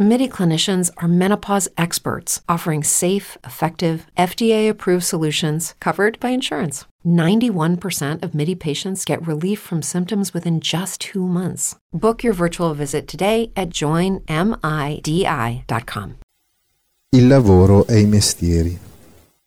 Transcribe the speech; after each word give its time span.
MIDI 0.00 0.28
clinicians 0.28 0.92
are 0.98 1.08
menopause 1.08 1.68
experts 1.76 2.40
offering 2.48 2.84
safe, 2.84 3.36
effective, 3.44 4.06
FDA 4.16 4.68
approved 4.68 5.02
solutions 5.02 5.74
covered 5.80 6.20
by 6.20 6.28
insurance. 6.28 6.84
91% 7.04 8.22
of 8.22 8.32
MIDI 8.32 8.54
patients 8.54 9.04
get 9.04 9.26
relief 9.26 9.58
from 9.58 9.82
symptoms 9.82 10.32
within 10.32 10.60
just 10.60 11.00
two 11.00 11.26
months. 11.26 11.74
Book 11.92 12.22
your 12.22 12.32
virtual 12.32 12.74
visit 12.74 13.08
today 13.08 13.50
at 13.56 13.70
joinmidi.com. 13.70 14.20
Il 17.10 17.26
lavoro 17.26 17.84
e 17.88 17.98
i 17.98 18.06
mestieri. 18.06 18.78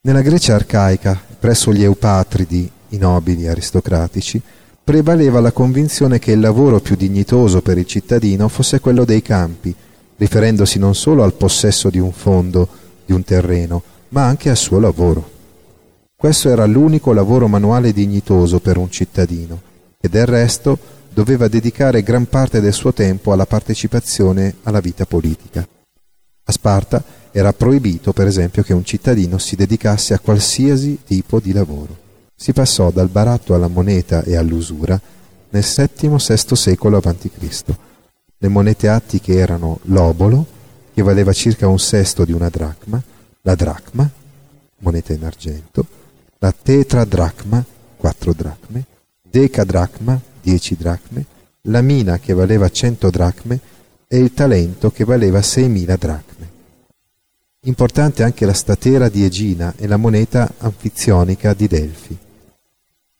Nella 0.02 0.20
Grecia 0.20 0.54
arcaica, 0.54 1.18
presso 1.38 1.72
gli 1.72 1.82
Eupatridi, 1.82 2.70
i 2.90 2.98
nobili 2.98 3.48
aristocratici, 3.48 4.38
prevaleva 4.84 5.40
la 5.40 5.52
convinzione 5.52 6.18
che 6.18 6.32
il 6.32 6.40
lavoro 6.40 6.78
più 6.80 6.94
dignitoso 6.94 7.62
per 7.62 7.78
il 7.78 7.86
cittadino 7.86 8.48
fosse 8.48 8.80
quello 8.80 9.06
dei 9.06 9.22
campi, 9.22 9.74
riferendosi 10.22 10.78
non 10.78 10.94
solo 10.94 11.24
al 11.24 11.32
possesso 11.32 11.90
di 11.90 11.98
un 11.98 12.12
fondo, 12.12 12.68
di 13.04 13.12
un 13.12 13.24
terreno, 13.24 13.82
ma 14.10 14.24
anche 14.24 14.50
al 14.50 14.56
suo 14.56 14.78
lavoro. 14.78 15.30
Questo 16.14 16.48
era 16.48 16.64
l'unico 16.64 17.12
lavoro 17.12 17.48
manuale 17.48 17.92
dignitoso 17.92 18.60
per 18.60 18.76
un 18.76 18.88
cittadino, 18.88 19.60
e 20.00 20.08
del 20.08 20.26
resto 20.26 20.78
doveva 21.12 21.48
dedicare 21.48 22.04
gran 22.04 22.26
parte 22.26 22.60
del 22.60 22.72
suo 22.72 22.92
tempo 22.92 23.32
alla 23.32 23.46
partecipazione 23.46 24.54
alla 24.62 24.78
vita 24.78 25.06
politica. 25.06 25.66
A 26.44 26.52
Sparta 26.52 27.02
era 27.32 27.52
proibito, 27.52 28.12
per 28.12 28.28
esempio, 28.28 28.62
che 28.62 28.72
un 28.72 28.84
cittadino 28.84 29.38
si 29.38 29.56
dedicasse 29.56 30.14
a 30.14 30.20
qualsiasi 30.20 31.00
tipo 31.04 31.40
di 31.40 31.52
lavoro. 31.52 31.96
Si 32.36 32.52
passò 32.52 32.92
dal 32.92 33.08
baratto 33.08 33.54
alla 33.54 33.68
moneta 33.68 34.22
e 34.22 34.36
all'usura 34.36 35.00
nel 35.50 35.64
VII-VI 35.64 36.54
secolo 36.54 36.98
a.C. 36.98 37.30
Le 38.42 38.48
monete 38.48 38.88
attiche 38.88 39.34
erano 39.34 39.78
l'obolo, 39.82 40.44
che 40.92 41.00
valeva 41.00 41.32
circa 41.32 41.68
un 41.68 41.78
sesto 41.78 42.24
di 42.24 42.32
una 42.32 42.48
dracma, 42.48 43.00
la 43.42 43.54
dracma, 43.54 44.10
moneta 44.78 45.12
in 45.12 45.24
argento, 45.24 45.86
la 46.38 46.50
tetradracma, 46.50 47.64
quattro 47.96 48.32
dracme, 48.32 48.84
decadracma, 49.22 50.20
dieci 50.42 50.74
dracme, 50.74 51.24
la 51.68 51.82
mina 51.82 52.18
che 52.18 52.32
valeva 52.32 52.68
cento 52.68 53.10
dracme 53.10 53.60
e 54.08 54.18
il 54.18 54.34
talento 54.34 54.90
che 54.90 55.04
valeva 55.04 55.40
seimila 55.40 55.94
dracme. 55.94 56.50
Importante 57.60 58.24
anche 58.24 58.44
la 58.44 58.54
statera 58.54 59.08
di 59.08 59.24
Egina 59.24 59.72
e 59.76 59.86
la 59.86 59.96
moneta 59.96 60.52
anfizionica 60.58 61.54
di 61.54 61.68
Delfi. 61.68 62.18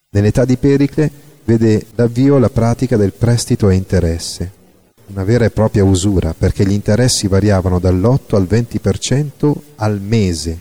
Nell'età 0.09 0.43
di 0.43 0.57
Pericle 0.57 1.09
vede 1.45 1.85
l'avvio 1.95 2.37
la 2.39 2.49
pratica 2.49 2.97
del 2.97 3.13
prestito 3.13 3.67
a 3.67 3.73
interesse, 3.73 4.61
una 5.07 5.23
vera 5.23 5.45
e 5.45 5.51
propria 5.51 5.83
usura, 5.83 6.33
perché 6.37 6.65
gli 6.65 6.71
interessi 6.71 7.27
variavano 7.27 7.79
dall'8 7.79 8.35
al 8.35 8.47
20% 8.49 9.53
al 9.75 9.99
mese. 10.01 10.59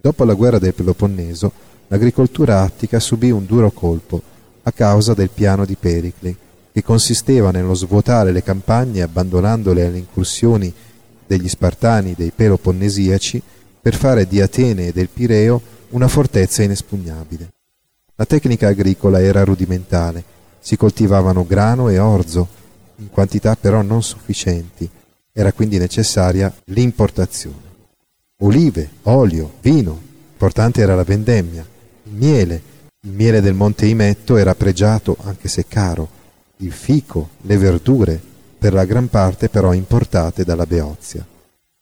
Dopo 0.00 0.24
la 0.24 0.34
guerra 0.34 0.58
del 0.58 0.74
Peloponneso, 0.74 1.52
l'agricoltura 1.88 2.62
attica 2.62 2.98
subì 3.00 3.30
un 3.30 3.46
duro 3.46 3.70
colpo 3.70 4.20
a 4.62 4.72
causa 4.72 5.14
del 5.14 5.30
piano 5.30 5.64
di 5.64 5.76
Pericle, 5.76 6.36
che 6.72 6.82
consisteva 6.82 7.50
nello 7.50 7.74
svuotare 7.74 8.32
le 8.32 8.42
campagne 8.42 9.02
abbandonandole 9.02 9.86
alle 9.86 9.98
incursioni 9.98 10.72
degli 11.26 11.48
Spartani 11.48 12.14
dei 12.16 12.32
Peloponnesiaci 12.34 13.40
per 13.80 13.94
fare 13.94 14.26
di 14.26 14.40
Atene 14.40 14.88
e 14.88 14.92
del 14.92 15.08
Pireo 15.08 15.60
una 15.90 16.08
fortezza 16.08 16.62
inespugnabile. 16.62 17.52
La 18.16 18.24
tecnica 18.24 18.68
agricola 18.68 19.20
era 19.20 19.44
rudimentale, 19.44 20.24
si 20.58 20.76
coltivavano 20.76 21.44
grano 21.46 21.88
e 21.88 21.98
orzo, 21.98 22.48
in 22.96 23.10
quantità 23.10 23.56
però 23.56 23.82
non 23.82 24.02
sufficienti, 24.02 24.88
era 25.32 25.52
quindi 25.52 25.78
necessaria 25.78 26.54
l'importazione. 26.66 27.72
Olive, 28.38 28.90
olio, 29.02 29.54
vino, 29.60 30.00
importante 30.32 30.80
era 30.80 30.94
la 30.94 31.04
vendemmia, 31.04 31.66
il 32.04 32.12
miele, 32.12 32.62
il 33.00 33.12
miele 33.12 33.40
del 33.40 33.54
Monte 33.54 33.86
Imetto 33.86 34.36
era 34.36 34.54
pregiato 34.54 35.16
anche 35.22 35.48
se 35.48 35.66
caro, 35.66 36.08
il 36.58 36.72
fico, 36.72 37.30
le 37.42 37.56
verdure, 37.56 38.20
per 38.58 38.72
la 38.72 38.84
gran 38.84 39.08
parte 39.08 39.48
però 39.48 39.72
importate 39.72 40.44
dalla 40.44 40.66
Beozia. 40.66 41.26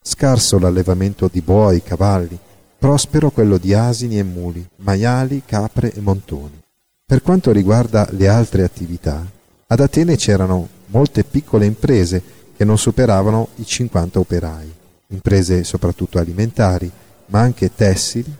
Scarso 0.01 0.59
l'allevamento 0.59 1.29
di 1.31 1.41
buoi, 1.41 1.81
cavalli, 1.81 2.37
prospero 2.77 3.29
quello 3.31 3.57
di 3.57 3.73
asini 3.73 4.19
e 4.19 4.23
muli, 4.23 4.67
maiali, 4.77 5.43
capre 5.45 5.93
e 5.93 6.01
montoni. 6.01 6.61
Per 7.05 7.21
quanto 7.21 7.51
riguarda 7.51 8.07
le 8.11 8.27
altre 8.27 8.63
attività, 8.63 9.25
ad 9.67 9.79
Atene 9.79 10.17
c'erano 10.17 10.67
molte 10.93 11.23
piccole 11.23 11.65
imprese 11.65 12.21
che 12.55 12.63
non 12.63 12.77
superavano 12.77 13.49
i 13.55 13.65
50 13.65 14.19
operai, 14.19 14.71
imprese 15.07 15.63
soprattutto 15.63 16.19
alimentari, 16.19 16.89
ma 17.27 17.39
anche 17.39 17.73
tessili, 17.73 18.31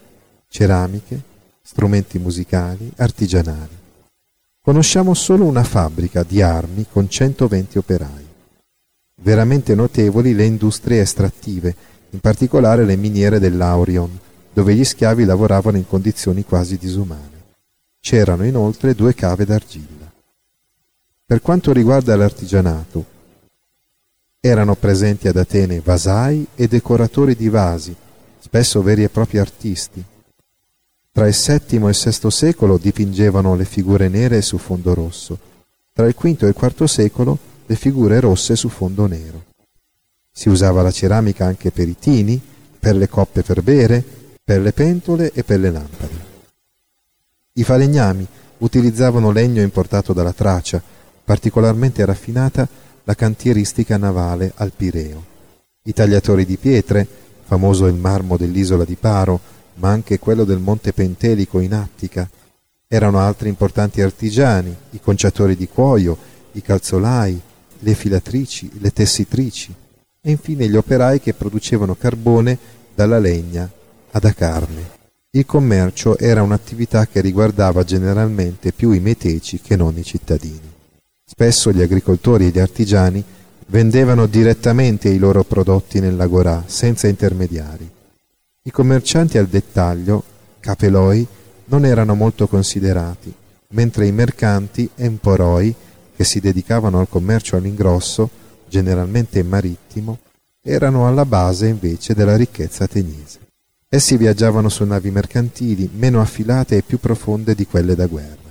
ceramiche, 0.48 1.22
strumenti 1.64 2.20
musicali, 2.20 2.92
artigianali. 2.98 3.82
Conosciamo 4.62 5.16
solo 5.16 5.46
una 5.46 5.64
fabbrica 5.64 6.24
di 6.24 6.42
armi 6.42 6.86
con 6.90 7.10
120 7.10 7.78
operai. 7.80 8.28
Veramente 9.16 9.74
notevoli 9.74 10.36
le 10.36 10.46
industrie 10.46 11.02
estrattive, 11.02 11.76
in 12.12 12.20
particolare 12.20 12.86
le 12.86 12.96
miniere 12.96 13.40
dell'Aurion, 13.40 14.20
dove 14.54 14.76
gli 14.76 14.84
schiavi 14.84 15.26
lavoravano 15.26 15.78
in 15.78 15.88
condizioni 15.88 16.46
quasi 16.46 16.78
disumane. 16.78 17.42
C'erano 18.00 18.46
inoltre 18.46 18.94
due 18.94 19.16
cave 19.16 19.46
d'argilla. 19.46 20.03
Per 21.34 21.42
quanto 21.42 21.74
riguarda 21.74 22.16
l'artigianato, 22.16 23.04
erano 24.40 24.76
presenti 24.76 25.28
ad 25.28 25.36
Atene 25.36 25.80
vasai 25.80 26.46
e 26.54 26.68
decoratori 26.68 27.36
di 27.36 27.50
vasi, 27.50 27.96
spesso 28.38 28.84
veri 28.84 29.02
e 29.02 29.10
propri 29.10 29.40
artisti. 29.40 30.04
Tra 31.12 31.28
il 31.28 31.34
VII 31.34 31.88
e 31.88 31.90
il 31.90 32.18
VI 32.20 32.30
secolo 32.30 32.78
dipingevano 32.78 33.56
le 33.56 33.66
figure 33.66 34.10
nere 34.10 34.44
su 34.44 34.60
fondo 34.60 34.94
rosso. 34.94 35.40
Tra 35.92 36.06
il 36.06 36.14
V 36.16 36.24
e 36.24 36.48
il 36.50 36.56
IV 36.56 36.84
secolo 36.84 37.40
le 37.66 37.76
figure 37.78 38.20
rosse 38.20 38.56
su 38.56 38.70
fondo 38.70 39.08
nero. 39.08 39.46
Si 40.32 40.50
usava 40.50 40.84
la 40.84 40.92
ceramica 40.92 41.48
anche 41.48 41.72
per 41.72 41.88
i 41.88 41.98
tini, 41.98 42.40
per 42.80 42.96
le 42.96 43.10
coppe 43.10 43.42
per 43.42 43.64
bere, 43.64 44.06
per 44.44 44.62
le 44.62 44.72
pentole 44.72 45.32
e 45.34 45.44
per 45.44 45.60
le 45.60 45.72
lampade. 45.72 46.26
I 47.54 47.64
falegnami 47.64 48.28
utilizzavano 48.60 49.32
legno 49.32 49.64
importato 49.64 50.14
dalla 50.14 50.32
Tracia, 50.32 50.93
particolarmente 51.24 52.04
raffinata 52.06 52.68
la 53.04 53.14
cantieristica 53.14 53.98
navale 53.98 54.52
al 54.56 54.72
Pireo. 54.76 55.24
I 55.84 55.94
tagliatori 55.94 56.46
di 56.46 56.58
pietre, 56.58 57.08
famoso 57.44 57.86
il 57.88 57.96
marmo 57.96 58.38
dell'isola 58.38 58.86
di 58.86 58.96
Paro, 58.96 59.40
ma 59.76 59.90
anche 59.90 60.20
quello 60.20 60.44
del 60.44 60.60
Monte 60.60 60.94
Pentelico 60.94 61.60
in 61.60 61.74
Attica, 61.74 62.30
erano 62.88 63.20
altri 63.20 63.50
importanti 63.50 64.02
artigiani, 64.02 64.76
i 64.92 65.00
conciatori 65.02 65.56
di 65.56 65.68
cuoio, 65.68 66.18
i 66.54 66.62
calzolai, 66.62 67.42
le 67.80 67.94
filatrici, 67.94 68.72
le 68.80 68.92
tessitrici 68.92 69.74
e 70.22 70.32
infine 70.32 70.70
gli 70.70 70.76
operai 70.78 71.20
che 71.20 71.34
producevano 71.34 71.96
carbone 71.96 72.58
dalla 72.96 73.20
legna 73.20 73.70
ad 74.12 74.34
carne. 74.34 75.02
Il 75.32 75.46
commercio 75.46 76.18
era 76.18 76.44
un'attività 76.44 77.08
che 77.08 77.20
riguardava 77.20 77.84
generalmente 77.84 78.72
più 78.72 78.92
i 78.92 79.00
meteci 79.00 79.60
che 79.60 79.76
non 79.76 79.98
i 79.98 80.04
cittadini. 80.04 80.73
Spesso 81.36 81.72
gli 81.72 81.82
agricoltori 81.82 82.46
e 82.46 82.50
gli 82.50 82.60
artigiani 82.60 83.24
vendevano 83.66 84.28
direttamente 84.28 85.10
i 85.10 85.18
loro 85.18 85.44
prodotti 85.44 86.00
nell'agorà, 86.00 86.66
senza 86.68 87.08
intermediari. 87.08 87.90
I 88.62 88.70
commercianti 88.70 89.40
al 89.40 89.48
dettaglio, 89.48 90.24
capeloi, 90.60 91.26
non 91.66 91.86
erano 91.86 92.14
molto 92.14 92.48
considerati, 92.48 93.34
mentre 93.70 94.06
i 94.06 94.12
mercanti, 94.12 94.88
emporoi, 94.94 95.74
che 96.16 96.24
si 96.24 96.40
dedicavano 96.40 97.00
al 97.00 97.10
commercio 97.10 97.56
all'ingrosso, 97.56 98.30
generalmente 98.70 99.42
marittimo, 99.42 100.20
erano 100.62 101.08
alla 101.08 101.26
base 101.26 101.66
invece 101.66 102.14
della 102.14 102.36
ricchezza 102.36 102.84
ateniese. 102.84 103.40
Essi 103.90 104.18
viaggiavano 104.18 104.70
su 104.70 104.84
navi 104.84 105.10
mercantili 105.10 105.90
meno 105.96 106.22
affilate 106.22 106.78
e 106.78 106.84
più 106.84 107.00
profonde 107.00 107.56
di 107.56 107.66
quelle 107.66 107.96
da 107.96 108.06
guerra. 108.06 108.43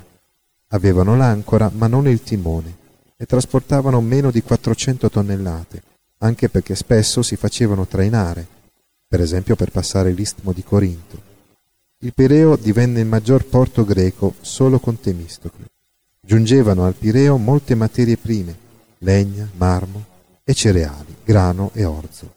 Avevano 0.74 1.16
l'ancora 1.16 1.70
ma 1.74 1.86
non 1.86 2.08
il 2.08 2.22
timone 2.22 2.76
e 3.16 3.26
trasportavano 3.26 4.00
meno 4.00 4.30
di 4.30 4.42
400 4.42 5.10
tonnellate, 5.10 5.82
anche 6.18 6.48
perché 6.48 6.74
spesso 6.74 7.22
si 7.22 7.36
facevano 7.36 7.86
trainare, 7.86 8.46
per 9.06 9.20
esempio 9.20 9.54
per 9.54 9.70
passare 9.70 10.12
l'istmo 10.12 10.52
di 10.52 10.64
Corinto. 10.64 11.30
Il 11.98 12.14
Pireo 12.14 12.56
divenne 12.56 13.00
il 13.00 13.06
maggior 13.06 13.44
porto 13.44 13.84
greco 13.84 14.34
solo 14.40 14.80
con 14.80 14.98
Temistocle. 14.98 15.66
Giungevano 16.20 16.84
al 16.84 16.94
Pireo 16.94 17.36
molte 17.36 17.74
materie 17.74 18.16
prime, 18.16 18.56
legna, 18.98 19.48
marmo 19.56 20.04
e 20.42 20.54
cereali, 20.54 21.14
grano 21.22 21.70
e 21.74 21.84
orzo. 21.84 22.34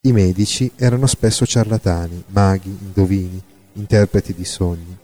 I 0.00 0.12
medici 0.12 0.72
erano 0.76 1.06
spesso 1.06 1.44
ciarlatani, 1.44 2.24
maghi, 2.28 2.76
indovini, 2.80 3.40
interpreti 3.74 4.32
di 4.34 4.44
sogni, 4.44 4.96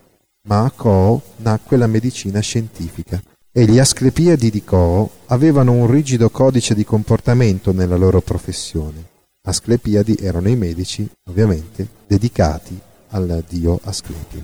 ma 0.47 0.65
a 0.65 0.71
Coo 0.71 1.23
nacque 1.37 1.77
la 1.77 1.87
medicina 1.87 2.41
scientifica 2.41 3.21
e 3.53 3.65
gli 3.65 3.79
Asclepiadi 3.79 4.51
di 4.51 4.63
Coo 4.65 5.11
avevano 5.27 5.73
un 5.73 5.91
rigido 5.91 6.29
codice 6.31 6.75
di 6.75 6.85
comportamento 6.85 7.73
nella 7.73 7.97
loro 7.97 8.21
professione. 8.21 9.05
Asclepiadi 9.47 10.17
erano 10.21 10.49
i 10.49 10.57
medici, 10.57 11.09
ovviamente, 11.31 11.87
dedicati 12.07 12.79
al 13.11 13.45
dio 13.49 13.81
Asclepio. 13.85 14.43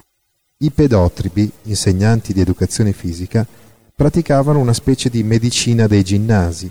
I 0.59 0.71
pedotribi, 0.71 1.51
insegnanti 1.65 2.33
di 2.33 2.41
educazione 2.41 2.93
fisica, 2.93 3.47
praticavano 3.95 4.59
una 4.59 4.73
specie 4.73 5.11
di 5.11 5.23
medicina 5.23 5.87
dei 5.87 6.03
ginnasi. 6.03 6.71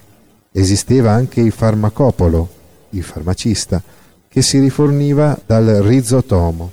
Esisteva 0.52 1.12
anche 1.12 1.42
il 1.42 1.52
farmacopolo, 1.52 2.50
il 2.92 3.04
farmacista, 3.04 3.84
che 4.28 4.42
si 4.42 4.60
riforniva 4.60 5.40
dal 5.46 5.66
rizotomo, 5.84 6.72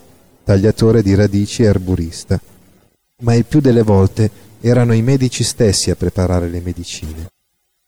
tagliatore 0.48 1.02
di 1.02 1.14
radici 1.14 1.62
e 1.62 1.66
arburista. 1.66 2.40
Ma 3.20 3.34
il 3.34 3.44
più 3.44 3.60
delle 3.60 3.82
volte 3.82 4.30
erano 4.62 4.94
i 4.94 5.02
medici 5.02 5.44
stessi 5.44 5.90
a 5.90 5.94
preparare 5.94 6.48
le 6.48 6.62
medicine. 6.62 7.26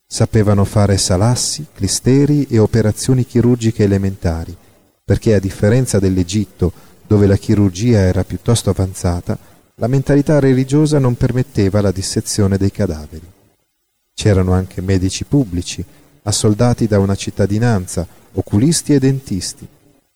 Sapevano 0.06 0.66
fare 0.66 0.98
salassi, 0.98 1.64
clisteri 1.72 2.46
e 2.50 2.58
operazioni 2.58 3.24
chirurgiche 3.24 3.84
elementari, 3.84 4.54
perché 5.02 5.32
a 5.32 5.38
differenza 5.38 5.98
dell'Egitto, 5.98 6.70
dove 7.06 7.26
la 7.26 7.38
chirurgia 7.38 8.00
era 8.00 8.24
piuttosto 8.24 8.68
avanzata, 8.68 9.38
la 9.76 9.86
mentalità 9.86 10.38
religiosa 10.38 10.98
non 10.98 11.16
permetteva 11.16 11.80
la 11.80 11.92
dissezione 11.92 12.58
dei 12.58 12.70
cadaveri. 12.70 13.26
C'erano 14.12 14.52
anche 14.52 14.82
medici 14.82 15.24
pubblici, 15.24 15.82
assoldati 16.24 16.86
da 16.86 16.98
una 16.98 17.14
cittadinanza, 17.14 18.06
oculisti 18.32 18.92
e 18.92 18.98
dentisti, 18.98 19.66